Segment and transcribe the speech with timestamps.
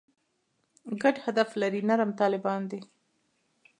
[1.01, 2.79] ګډ هدف لري «نرم طالبان» دي.